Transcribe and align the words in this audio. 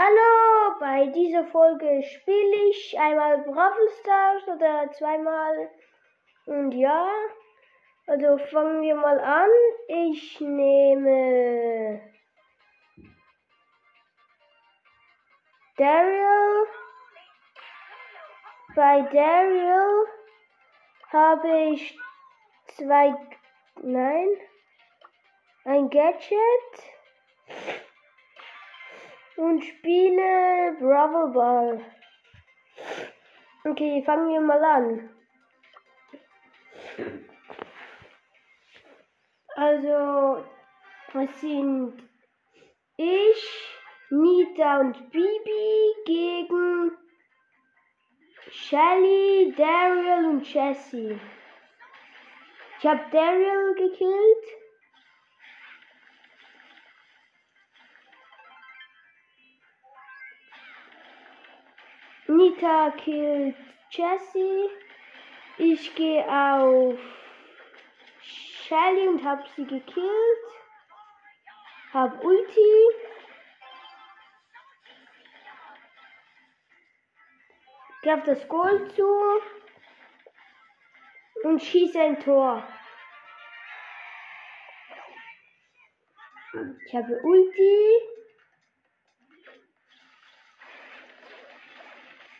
Hallo, 0.00 0.78
bei 0.78 1.06
dieser 1.06 1.44
Folge 1.46 2.04
spiele 2.04 2.68
ich 2.70 2.96
einmal 2.96 3.38
Brawl 3.38 3.88
Stars 4.00 4.46
oder 4.46 4.88
zweimal. 4.92 5.70
Und 6.46 6.70
ja, 6.70 7.10
also 8.06 8.38
fangen 8.38 8.80
wir 8.82 8.94
mal 8.94 9.18
an. 9.18 9.50
Ich 9.88 10.40
nehme 10.40 12.00
Daryl. 15.76 16.66
Bei 18.76 19.00
Daryl 19.00 20.06
habe 21.10 21.72
ich 21.72 21.98
zwei, 22.68 23.16
nein, 23.82 24.28
ein 25.64 25.90
Gadget 25.90 26.88
und 29.38 29.64
spiele 29.64 30.76
Bravo 30.80 31.32
Ball. 31.32 31.80
Okay, 33.64 34.02
fangen 34.04 34.30
wir 34.30 34.40
mal 34.40 34.64
an. 34.64 35.10
Also, 39.54 40.44
es 41.14 41.40
sind 41.40 42.02
ich, 42.96 43.78
Nita 44.10 44.80
und 44.80 45.10
Bibi 45.10 45.94
gegen 46.04 46.92
Shelly, 48.50 49.54
Daryl 49.56 50.30
und 50.30 50.52
Jessie. 50.52 51.20
Ich 52.78 52.86
habe 52.86 53.04
Daryl 53.12 53.74
gekillt. 53.74 54.57
Nita 62.38 62.92
killt 62.92 63.56
Jessie. 63.90 64.70
Ich 65.56 65.92
gehe 65.96 66.24
auf 66.24 66.96
Shelly 68.22 69.08
und 69.08 69.24
hab 69.24 69.44
sie 69.56 69.66
gekillt. 69.66 70.44
Hab 71.92 72.22
Ulti. 72.22 72.74
Geh 78.02 78.12
auf 78.12 78.22
das 78.22 78.46
Gold 78.46 78.92
zu 78.92 79.42
und 81.42 81.60
schieße 81.60 82.00
ein 82.00 82.20
Tor. 82.20 82.62
Ich 86.86 86.94
habe 86.94 87.20
Ulti. 87.24 88.17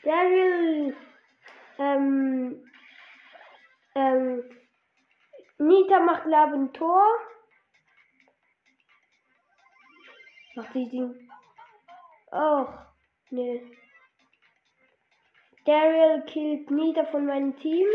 Daryl, 0.09 0.97
ähm, 1.79 2.65
ähm, 3.95 4.43
Nita 5.59 6.01
macht 6.01 6.25
glaube 6.25 6.55
ein 6.55 6.73
Tor. 6.73 7.05
Macht 10.55 10.75
die 10.75 10.89
Ding. 10.89 11.31
Och, 12.33 12.73
ne. 13.29 13.71
Daryl 15.67 16.23
killt 16.25 16.71
Nita 16.71 17.05
von 17.05 17.27
meinem 17.27 17.55
Team. 17.59 17.87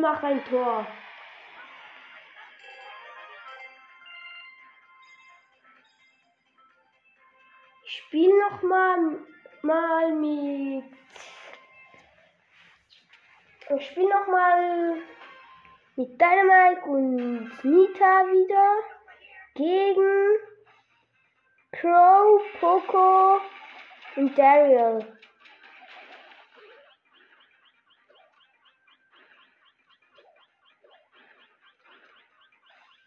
Macht 0.00 0.22
ein 0.22 0.44
Tor. 0.44 0.86
Ich 7.84 7.92
spiele 7.96 8.38
noch 8.38 8.62
mal, 8.62 9.18
mal 9.62 10.12
mit. 10.12 10.84
Ich 13.76 13.86
spiele 13.86 14.08
noch 14.08 14.26
mal 14.28 14.96
mit 15.96 16.20
Dynamite 16.20 16.82
und 16.84 17.64
Nita 17.64 18.24
wieder 18.26 18.84
gegen 19.54 20.36
Crow, 21.72 22.40
Poco 22.60 23.40
und 24.14 24.38
Daryl. 24.38 25.17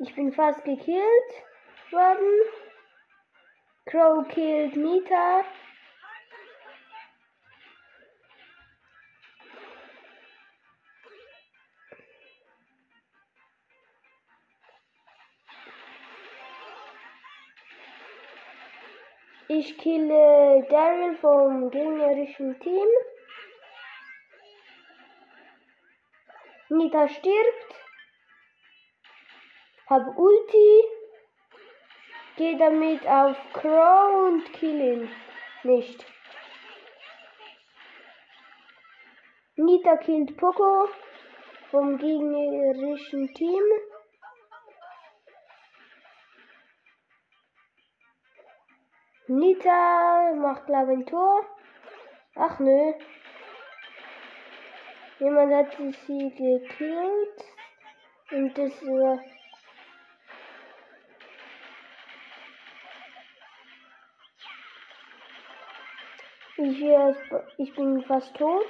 Ich 0.03 0.15
bin 0.15 0.31
fast 0.33 0.63
gekillt 0.63 1.31
worden. 1.91 2.41
Crow 3.85 4.27
killt 4.29 4.75
Nita. 4.75 5.43
Ich 19.49 19.77
kille 19.77 20.65
Daryl 20.67 21.15
vom 21.17 21.69
gegnerischen 21.69 22.59
Team. 22.59 22.87
Nita 26.69 27.07
stirbt. 27.07 27.60
Hab 29.91 30.17
Ulti. 30.17 30.83
Geh 32.37 32.57
damit 32.57 33.05
auf 33.05 33.35
Crow 33.51 34.25
und 34.27 34.53
kill 34.53 34.79
ihn. 34.79 35.09
Nicht. 35.63 36.05
Nita 39.57 39.97
killt 39.97 40.37
Poco 40.37 40.87
vom 41.71 41.97
gegnerischen 41.97 43.33
Team. 43.33 43.63
Nita 49.27 50.33
macht 50.35 50.69
Tor. 51.05 51.45
Ach 52.35 52.57
nö. 52.59 52.93
Jemand 55.19 55.53
hat 55.53 55.75
sie 55.75 56.29
gekillt. 56.29 57.43
Und 58.31 58.57
das 58.57 58.81
war. 58.83 59.19
Ich, 66.63 66.79
ich 67.57 67.75
bin 67.75 68.03
fast 68.03 68.35
tot. 68.35 68.67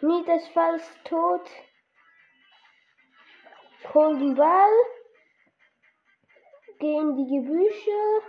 Nita 0.00 0.34
ist 0.36 0.48
fast 0.54 1.04
tot. 1.04 1.50
Hol 3.92 4.18
den 4.18 4.34
Ball. 4.34 4.72
Geh 6.78 6.96
in 6.96 7.16
die 7.16 7.26
Gebüsche. 7.36 8.22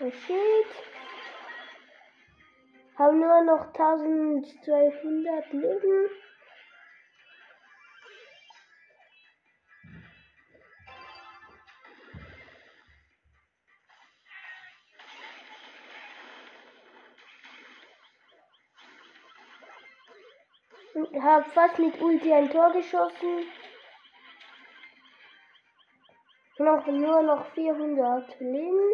Oh 0.00 0.10
shit. 0.10 0.70
Haben 2.96 3.20
nur 3.20 3.42
noch 3.44 3.66
1200 3.74 5.52
Leben. 5.52 6.27
Hab 20.98 21.46
fast 21.52 21.78
mit 21.78 22.00
Ulti 22.00 22.32
ein 22.32 22.50
Tor 22.50 22.72
geschossen. 22.72 23.46
Noch 26.58 26.86
nur 26.86 27.22
noch 27.22 27.46
400 27.52 28.40
Leben. 28.40 28.92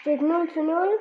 Steht 0.00 0.22
0 0.22 0.50
zu 0.50 0.62
0. 0.62 0.98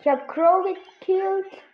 Ich 0.00 0.08
habe 0.08 0.26
Crow 0.26 0.64
gekillt. 0.64 1.71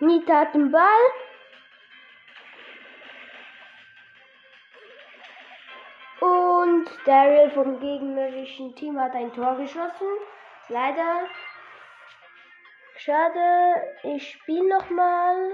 Nita 0.00 0.40
hat 0.40 0.54
den 0.54 0.70
Ball. 0.70 1.04
Und 6.20 6.88
Daryl 7.04 7.50
vom 7.50 7.80
gegnerischen 7.80 8.74
Team 8.76 9.00
hat 9.00 9.14
ein 9.14 9.32
Tor 9.32 9.56
geschossen. 9.56 10.08
Leider. 10.68 11.28
Schade. 12.96 13.96
Ich 14.02 14.32
spiele 14.32 14.68
nochmal. 14.68 15.52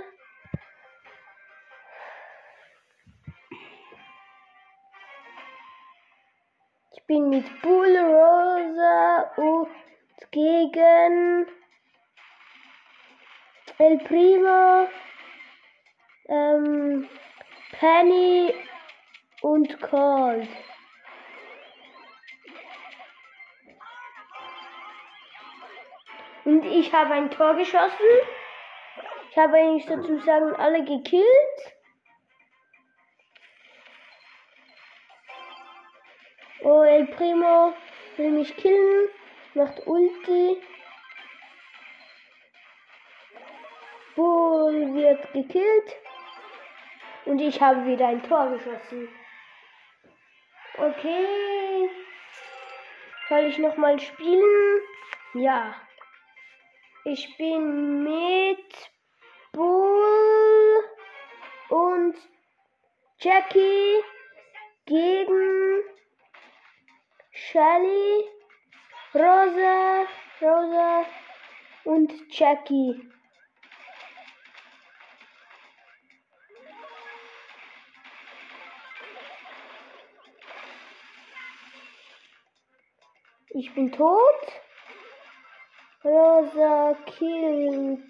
Ich 6.93 7.07
bin 7.07 7.29
mit 7.29 7.63
Bull 7.63 7.97
Rosa 7.97 9.33
und 9.37 9.69
gegen 10.31 11.60
El 13.81 13.97
Primo, 14.01 14.89
ähm, 16.29 17.09
Penny 17.79 18.55
und 19.41 19.81
Cold. 19.81 20.49
Und 26.45 26.67
ich 26.67 26.93
habe 26.93 27.15
ein 27.15 27.31
Tor 27.31 27.55
geschossen. 27.55 28.07
Ich 29.31 29.39
habe 29.39 29.57
eigentlich 29.57 29.87
sozusagen 29.87 30.55
alle 30.57 30.85
gekillt. 30.85 31.25
Oh, 36.65 36.83
El 36.83 37.07
Primo 37.07 37.73
will 38.19 38.33
mich 38.33 38.55
killen. 38.59 39.09
Macht 39.55 39.87
Ulti. 39.87 40.61
Bull 44.71 44.95
wird 44.95 45.33
gekillt. 45.33 45.97
Und 47.25 47.41
ich 47.41 47.61
habe 47.61 47.85
wieder 47.87 48.09
ein 48.09 48.23
Tor 48.23 48.51
geschossen. 48.51 49.09
Okay. 50.79 51.91
Soll 53.29 53.45
ich 53.47 53.59
nochmal 53.59 53.99
spielen? 53.99 54.81
Ja. 55.35 55.75
Ich 57.05 57.37
bin 57.37 58.05
mit 58.05 58.91
Bull 59.53 60.85
und 61.69 62.17
Jackie 63.19 64.03
gegen 64.87 65.83
Shelly, 67.33 68.25
Rosa, 69.15 70.07
Rosa 70.41 71.07
und 71.85 72.13
Jackie. 72.31 73.11
Ich 83.53 83.75
bin 83.75 83.91
tot. 83.91 84.63
Rosa 86.05 86.97
killt 87.07 88.01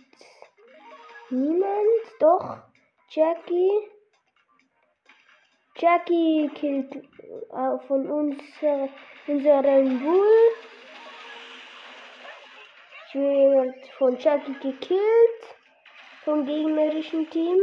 niemand. 1.30 2.02
Doch, 2.18 2.58
Jackie. 3.08 3.90
Jackie 5.76 6.50
killt 6.54 6.94
äh, 6.94 7.78
von 7.88 8.10
unser, 8.10 8.90
unserem 9.26 10.00
Bull. 10.00 10.52
Ich 13.08 13.14
werde 13.14 13.74
von 13.96 14.18
Jackie 14.18 14.58
gekillt. 14.60 15.56
Vom 16.24 16.44
gegnerischen 16.44 17.30
Team. 17.30 17.58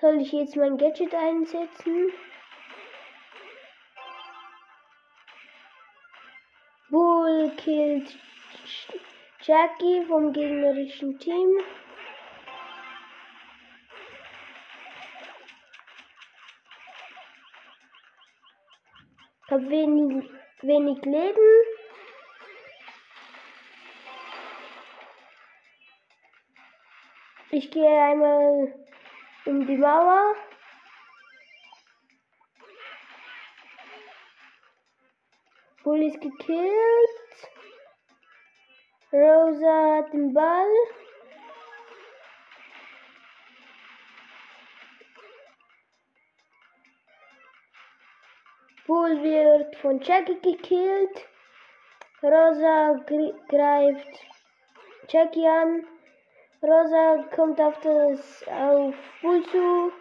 Soll 0.00 0.22
ich 0.22 0.32
jetzt 0.32 0.56
mein 0.56 0.78
Gadget 0.78 1.14
einsetzen? 1.14 2.10
Bull 7.22 7.52
killt 7.56 8.18
Jackie 9.42 10.04
vom 10.08 10.32
gegnerischen 10.32 11.16
Team. 11.20 11.50
Habe 19.48 19.70
wenig, 19.70 20.28
wenig 20.62 21.04
Leben. 21.04 21.48
Ich 27.52 27.70
gehe 27.70 28.02
einmal 28.02 28.74
um 29.44 29.64
die 29.64 29.76
Mauer. 29.76 30.34
Bull 35.84 36.02
ist 36.02 36.20
gekillt. 36.20 37.50
Rosa 39.12 39.96
hat 39.96 40.12
den 40.12 40.32
Ball. 40.32 40.68
Bull 48.86 49.22
wird 49.24 49.74
von 49.76 50.00
Jackie 50.00 50.40
gekillt. 50.40 51.28
Rosa 52.22 53.04
greift 53.48 54.26
Jackie 55.08 55.46
an. 55.48 55.84
Rosa 56.62 57.24
kommt 57.34 57.60
auf 57.60 57.80
das 57.80 58.44
auf 58.46 58.94
Bull 59.20 59.44
zu. 59.46 59.92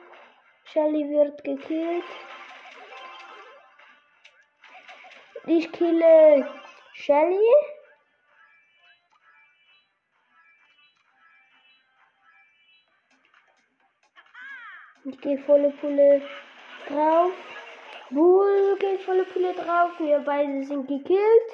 Shelly 0.66 1.10
wird 1.10 1.44
gekillt. 1.44 2.06
Ich 5.46 5.72
kille 5.72 6.48
Shelly. 6.94 7.40
Ich 15.04 15.20
gehe 15.20 15.40
volle 15.40 15.72
Pulle 15.72 16.22
drauf. 16.88 17.32
Bull 18.12 18.78
geht 18.78 19.02
volle 19.02 19.24
Pulle 19.26 19.54
drauf. 19.54 20.00
Wir 20.00 20.20
beide 20.20 20.64
sind 20.64 20.88
gekillt. 20.88 21.50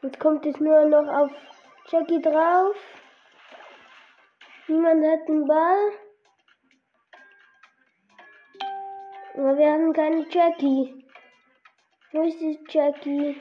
Jetzt 0.00 0.18
kommt 0.18 0.46
es 0.46 0.58
nur 0.58 0.86
noch 0.86 1.08
auf 1.08 1.30
Jackie 1.90 2.22
drauf. 2.22 2.76
Niemand 4.66 5.04
hat 5.04 5.28
den 5.28 5.46
Ball. 5.46 5.92
Aber 9.34 9.58
wir 9.58 9.72
haben 9.72 9.92
keine 9.92 10.26
Jackie. 10.30 11.07
Wo 12.10 12.22
ist 12.22 12.40
die 12.40 12.58
Jackie? 12.70 13.38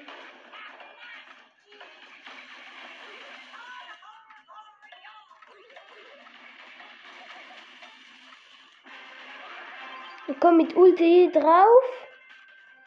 Ich 10.27 10.39
komme 10.41 10.57
mit 10.57 10.75
Ulti 10.75 11.31
drauf 11.31 11.65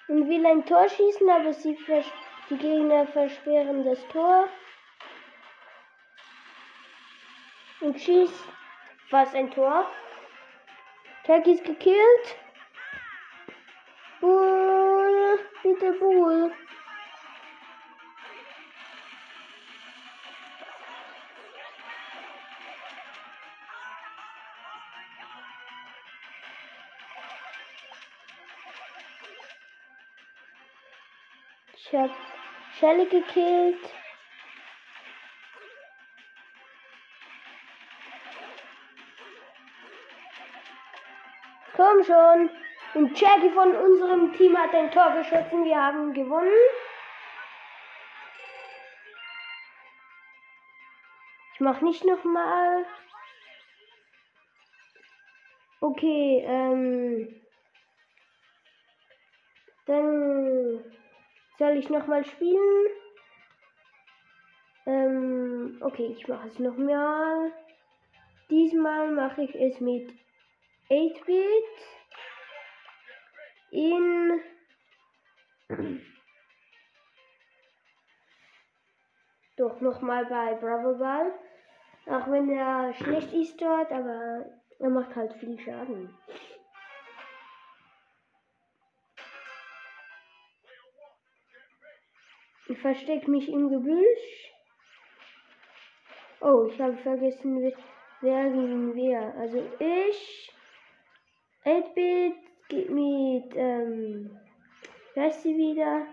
und 0.09 0.29
will 0.29 0.45
ein 0.45 0.67
Tor 0.67 0.87
schießen, 0.87 1.31
aber 1.31 1.55
sie 1.55 1.79
die 2.51 2.59
Gegner 2.59 3.07
versperren 3.07 3.83
das 3.83 4.07
Tor. 4.09 4.49
Und 7.81 7.99
schießt 7.99 8.45
fast 9.09 9.35
ein 9.35 9.51
Tor. 9.51 9.91
Jackie 11.27 11.53
ist 11.53 11.65
gekillt. 11.65 12.40
Bull, 15.81 15.93
bitte 15.93 15.99
Bull. 15.99 16.53
Ich 31.73 31.95
hab 31.95 32.11
Shelly 32.79 33.07
gekillt. 33.07 33.79
Komm 41.75 42.05
schon. 42.05 42.51
Und 42.95 43.21
Jackie 43.21 43.51
von 43.51 43.75
unserem 43.75 44.33
Team 44.33 44.57
hat 44.59 44.75
ein 44.75 44.91
Tor 44.91 45.13
geschossen. 45.13 45.65
Wir 45.65 45.77
haben 45.77 46.13
gewonnen. 46.13 46.51
Ich 51.55 51.61
mach 51.61 51.81
nicht 51.83 52.05
nochmal. 52.05 52.85
Okay, 55.81 56.43
ähm. 56.47 57.41
Dann 59.87 60.85
soll 61.59 61.77
ich 61.77 61.89
nochmal 61.89 62.25
spielen. 62.25 62.87
Ähm, 64.87 65.79
okay, 65.81 66.15
ich 66.17 66.27
mache 66.27 66.49
es 66.49 66.59
nochmal. 66.59 67.53
Diesmal 68.51 69.13
mache 69.13 69.43
ich 69.43 69.55
es 69.55 69.81
mit 69.81 70.13
8-Bit. 70.91 72.00
In 73.71 74.41
doch 79.61 79.81
nochmal 79.81 80.25
bei 80.27 80.55
Bravo 80.55 80.99
Ball. 80.99 81.33
Auch 82.07 82.31
wenn 82.31 82.51
er 82.51 82.95
schlecht 82.95 83.33
ist 83.33 83.61
dort, 83.61 83.93
aber 83.93 84.47
er 84.79 84.89
macht 84.89 85.15
halt 85.15 85.35
viel 85.35 85.59
Schaden. 85.61 86.17
Ich 92.69 92.79
verstecke 92.79 93.31
mich 93.31 93.49
im 93.49 93.69
Gebüsch. 93.69 94.55
Oh, 96.41 96.67
ich 96.67 96.81
habe 96.81 96.97
vergessen, 96.97 97.61
wer 98.21 98.45
gegen 98.51 98.95
wer. 98.95 99.35
Also 99.35 99.59
ich, 99.79 100.53
8-Bit 101.65 102.50
mit, 102.73 103.55
ähm, 103.57 104.39
wer 105.15 105.29
ist 105.29 105.43
sie 105.43 105.57
wieder? 105.57 106.07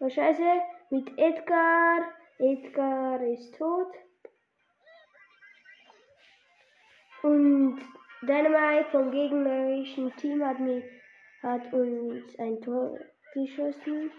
Oh 0.00 0.08
scheiße, 0.08 0.42
mit 0.90 1.18
Edgar. 1.18 2.12
Edgar 2.38 3.22
ist 3.22 3.56
tot. 3.56 3.94
Und 7.22 7.80
Dynamite 8.22 8.90
vom 8.90 9.10
gegnerischen 9.10 10.14
Team 10.16 10.44
hat, 10.44 10.58
mir, 10.58 10.82
hat 11.42 11.72
uns 11.72 12.38
ein 12.38 12.60
Tor 12.60 12.98
geschossen. 13.32 14.10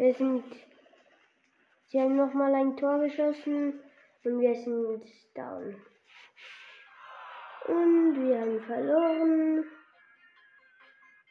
Wir 0.00 0.14
sind. 0.14 0.44
Sie 1.88 2.00
haben 2.00 2.16
nochmal 2.16 2.54
ein 2.54 2.74
Tor 2.74 3.00
geschossen 3.00 3.82
und 4.24 4.40
wir 4.40 4.54
sind 4.54 5.04
down. 5.34 5.76
Und 7.66 8.14
wir 8.14 8.40
haben 8.40 8.62
verloren. 8.62 9.62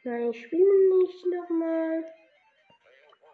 Nein, 0.04 0.30
ich 0.30 0.44
spiele 0.44 0.98
nicht 0.98 1.26
nochmal. 1.26 2.04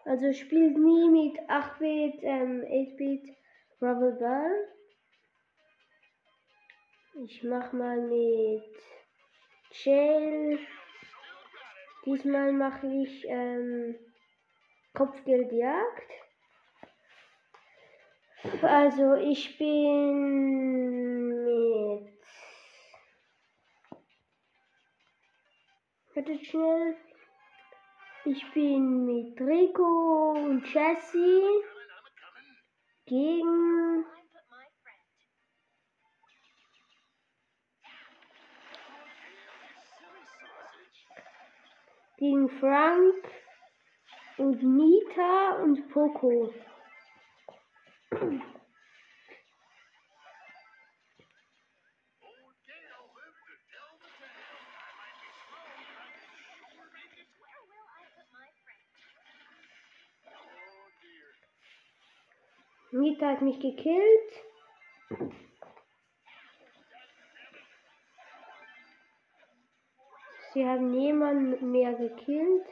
Also 0.05 0.33
spielt 0.33 0.75
nie 0.75 1.07
mit 1.07 1.39
8-Bit, 1.47 2.23
ähm, 2.23 2.63
8-Bit 2.63 3.37
Rubble 3.79 4.17
Ball. 4.19 4.67
Ich 7.25 7.43
mach 7.43 7.71
mal 7.73 8.01
mit 8.01 8.63
Shell. 9.69 10.57
Diesmal 12.05 12.51
mache 12.53 12.87
ich 12.87 13.23
ähm, 13.27 13.99
Kopfgeldjagd. 14.97 16.11
Also 18.63 19.13
ich 19.13 19.55
bin 19.59 21.29
mit. 21.29 22.13
Wartet 26.15 26.45
schnell. 26.47 26.97
Ich 28.25 28.51
bin 28.53 29.05
mit 29.05 29.39
Rico 29.39 30.31
und 30.31 30.65
Jesse 30.73 31.63
gegen 33.05 34.03
gegen 42.17 42.49
Frank 42.49 43.36
und 44.37 44.61
Nita 44.61 45.61
und 45.63 45.89
Poco. 45.89 46.53
Nita 62.91 63.31
hat 63.31 63.41
mich 63.41 63.59
gekillt. 63.59 64.31
Sie 70.53 70.65
haben 70.65 70.89
niemanden 70.89 71.71
mehr 71.71 71.93
gekillt. 71.93 72.65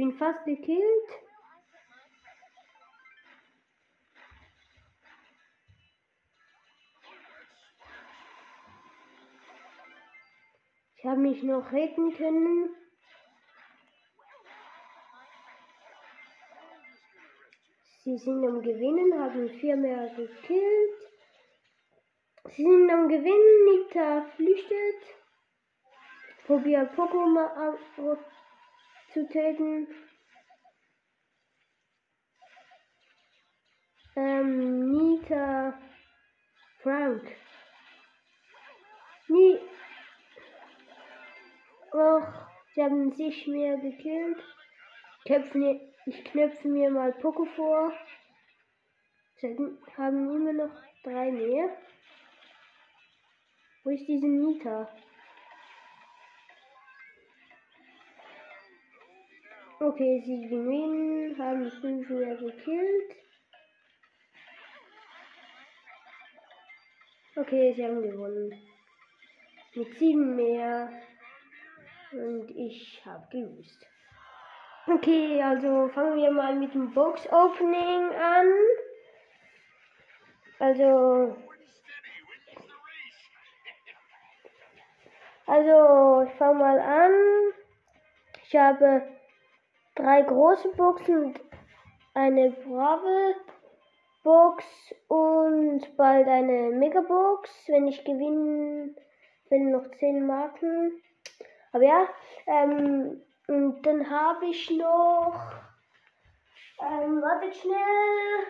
Bin 0.00 0.14
fast 0.14 0.46
gekillt. 0.46 1.10
Ich 10.96 11.04
habe 11.04 11.20
mich 11.20 11.42
noch 11.42 11.70
retten 11.70 12.16
können. 12.16 12.74
Sie 18.04 18.16
sind 18.16 18.42
am 18.46 18.62
Gewinnen, 18.62 19.22
haben 19.22 19.50
vier 19.50 19.76
mehr 19.76 20.08
gekillt. 20.14 20.98
Sie 22.46 22.62
sind 22.62 22.90
am 22.90 23.06
Gewinnen, 23.06 23.64
Nita 23.66 24.22
flüchtet. 24.34 25.02
Probiert 26.46 26.96
Poco 26.96 27.26
mal 27.26 27.76
zu 29.12 29.28
töten. 29.28 29.88
Ähm, 34.16 34.90
Nita 34.90 35.78
Frank. 36.82 37.22
Nie. 39.28 39.60
Och, 41.92 42.48
sie 42.74 42.82
haben 42.82 43.12
sich 43.12 43.46
mehr 43.46 43.78
gekillt. 43.78 44.38
Ich 46.06 46.24
knöpfe 46.24 46.68
mir 46.68 46.90
mal 46.90 47.12
Poco 47.12 47.44
vor. 47.44 47.92
Sie 49.36 49.56
haben 49.96 50.30
immer 50.34 50.52
noch 50.52 50.82
drei 51.02 51.30
mehr. 51.30 51.76
Wo 53.84 53.90
ist 53.90 54.06
diese 54.06 54.26
Nita? 54.26 54.88
Okay, 59.82 60.20
sie 60.26 60.46
gewinnen, 60.46 61.38
haben 61.38 61.70
fünf 61.80 62.10
mehr 62.10 62.36
gekillt. 62.36 63.16
Okay, 67.34 67.72
sie 67.74 67.86
haben 67.86 68.02
gewonnen. 68.02 68.52
Mit 69.74 69.94
sieben 69.94 70.36
mehr. 70.36 70.92
Und 72.12 72.50
ich 72.50 73.00
habe 73.06 73.26
gelöst. 73.30 73.86
Okay, 74.86 75.42
also 75.42 75.88
fangen 75.88 76.18
wir 76.18 76.30
mal 76.30 76.54
mit 76.56 76.74
dem 76.74 76.92
Box 76.92 77.26
Opening 77.32 78.14
an. 78.14 78.52
Also. 80.58 81.38
Also, 85.46 86.28
ich 86.28 86.36
fange 86.36 86.58
mal 86.58 86.78
an. 86.78 87.12
Ich 88.44 88.54
habe 88.54 89.19
drei 89.94 90.22
große 90.22 90.70
Boxen 90.76 91.24
und 91.24 91.40
eine 92.14 92.50
Brave 92.50 93.34
Box 94.22 94.64
und 95.08 95.96
bald 95.96 96.28
eine 96.28 96.70
Megabox. 96.70 97.50
Wenn 97.68 97.88
ich 97.88 98.04
gewinnen 98.04 98.96
will, 99.48 99.70
noch 99.70 99.90
10 99.98 100.26
Marken. 100.26 101.02
Aber 101.72 101.84
ja, 101.84 102.08
ähm, 102.46 103.22
und 103.46 103.82
dann 103.82 104.10
habe 104.10 104.46
ich 104.46 104.70
noch, 104.70 105.52
ähm, 106.80 107.22
wartet 107.22 107.56
schnell. 107.56 108.46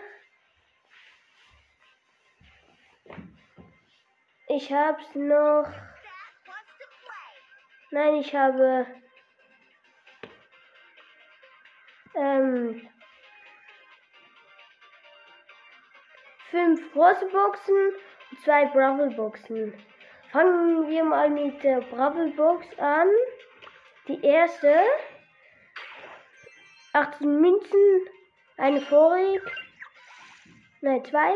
Ich 4.49 4.73
habe 4.73 4.99
noch, 5.15 5.69
nein, 7.93 8.17
ich 8.17 8.35
habe 8.35 8.87
ähm, 12.15 12.89
fünf 16.51 16.93
große 16.93 17.27
Boxen 17.27 17.93
und 18.31 18.41
zwei 18.43 18.67
Bravel 18.67 19.11
Boxen. 19.11 19.75
Fangen 20.33 20.89
wir 20.89 21.05
mal 21.05 21.29
mit 21.29 21.63
der 21.63 21.81
Bravel 21.81 22.31
Box 22.33 22.67
an. 22.79 23.09
Die 24.09 24.23
erste. 24.25 24.75
18 26.93 27.41
Münzen, 27.41 28.09
eine 28.57 28.81
vorig. 28.81 29.41
Nein, 30.81 31.05
zwei. 31.05 31.35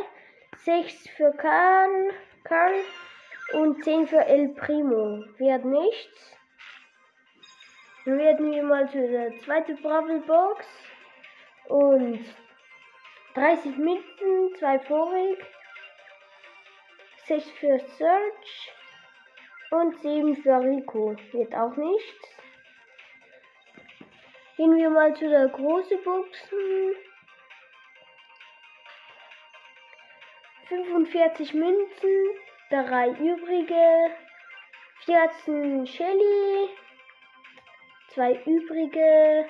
6 0.65 1.11
für 1.17 1.33
Karl, 1.33 2.13
Karl 2.45 2.75
und 3.53 3.85
10 3.85 4.07
für 4.07 4.25
El 4.25 4.49
Primo. 4.49 5.25
Wird 5.39 5.65
nichts. 5.65 6.37
Dann 8.05 8.19
werden 8.19 8.53
wir 8.53 8.63
mal 8.63 8.89
zu 8.91 9.09
der 9.09 9.37
zweiten 9.39 9.81
Bravel 9.81 10.21
Box. 10.21 10.67
Und 11.69 12.25
30 13.35 13.77
Münzen, 13.79 14.55
2 14.59 14.79
vorig, 14.81 15.39
6 17.27 17.51
für 17.53 17.79
Search 17.79 18.73
und 19.71 19.99
7 20.03 20.37
für 20.37 20.61
Rico. 20.61 21.17
Wird 21.33 21.55
auch 21.55 21.75
nichts. 21.77 22.37
Gehen 24.57 24.77
wir 24.77 24.91
mal 24.91 25.15
zu 25.17 25.29
der 25.29 25.49
großen 25.49 26.03
Boxen. 26.05 26.95
45 30.69 31.55
Münzen, 31.55 32.11
3 32.71 33.11
übrige, 33.11 34.15
14 35.05 35.87
Shelly, 35.87 36.69
2 38.15 38.33
übrige, 38.47 39.49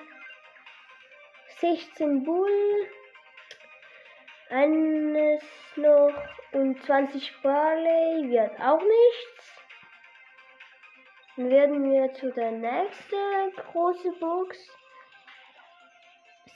16 1.59 2.23
Bull, 2.23 2.87
eines 4.49 5.43
noch 5.75 6.13
und 6.51 6.81
20 6.83 7.41
Barley 7.43 8.29
wird 8.31 8.59
auch 8.59 8.81
nichts. 8.81 9.61
Dann 11.37 11.49
werden 11.51 11.91
wir 11.91 12.11
zu 12.13 12.31
der 12.31 12.51
nächsten 12.51 13.51
großen 13.71 14.17
Box. 14.19 14.57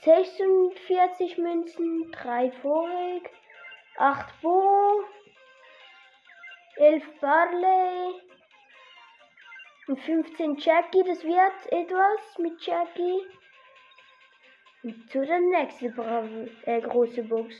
46 0.02 1.38
Münzen, 1.38 2.10
3 2.10 2.50
vorig, 2.62 3.30
8 3.98 4.40
Bo, 4.40 5.04
11 6.76 7.20
Barley 7.20 8.29
und 9.90 10.00
15 10.00 10.56
Jackie. 10.56 11.02
Das 11.02 11.24
wird 11.24 11.72
etwas 11.72 12.38
mit 12.38 12.64
Jackie. 12.64 13.26
Und 14.82 15.10
zu 15.10 15.26
der 15.26 15.40
nächsten 15.40 15.94
Bravo, 15.94 16.48
äh, 16.64 16.80
große 16.80 17.24
Box. 17.24 17.54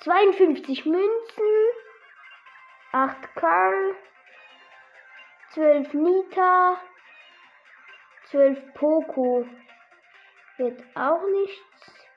52 0.00 0.84
Münzen, 0.84 1.46
8 2.92 3.34
Karl, 3.34 3.96
12 5.54 5.94
Nita, 5.94 6.78
12 8.26 8.74
Poco. 8.74 9.46
Wird 10.58 10.84
auch 10.94 11.22
nichts. 11.32 12.08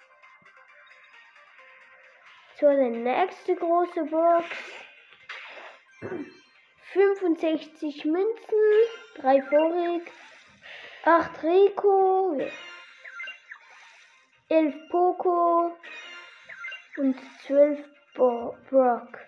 So, 2.56 2.68
der 2.68 2.90
nächste 2.90 3.56
große 3.56 4.04
Box. 4.04 4.87
65 6.94 8.06
Münzen, 8.06 8.60
3 9.16 9.42
vorig, 9.42 10.12
8 11.04 11.44
Rico, 11.44 12.42
11 14.50 14.76
Poco 14.90 15.76
und 16.98 17.16
12 17.46 17.80
Bo 18.16 18.56
Brock. 18.70 19.20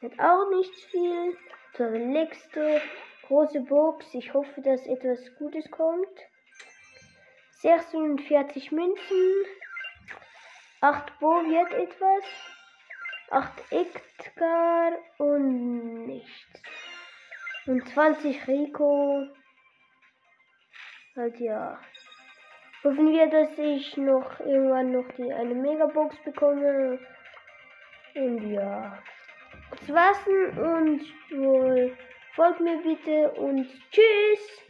Wird 0.00 0.18
auch 0.18 0.48
nicht 0.50 0.74
viel. 0.90 1.36
Der 1.78 1.90
nächste 1.90 2.80
große 3.26 3.60
Box. 3.60 4.06
Ich 4.14 4.32
hoffe, 4.32 4.62
dass 4.62 4.86
etwas 4.86 5.20
Gutes 5.38 5.70
kommt. 5.70 6.08
46 7.58 8.72
Münzen. 8.72 9.44
8 10.80 11.18
Bo 11.20 11.28
wird 11.44 11.74
etwas. 11.74 12.24
8 13.30 13.72
Edgar 13.72 14.92
und 15.18 16.06
nichts. 16.06 16.62
Und 17.66 17.88
20 17.88 18.48
Rico. 18.48 19.26
Halt 21.16 21.38
ja. 21.38 21.80
Hoffen 22.82 23.12
wir, 23.12 23.28
dass 23.28 23.56
ich 23.58 23.96
noch 23.96 24.40
irgendwann 24.40 24.92
noch 24.92 25.08
die 25.16 25.32
eine 25.32 25.54
Megabox 25.54 26.16
bekomme. 26.24 26.98
Und 28.14 28.50
ja. 28.50 28.98
Das 29.70 29.88
war's 29.94 30.26
und 30.26 31.00
wohl 31.30 31.96
folgt 32.34 32.60
mir 32.60 32.78
bitte 32.78 33.30
und 33.32 33.68
tschüss. 33.92 34.66